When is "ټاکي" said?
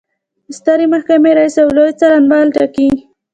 2.55-2.89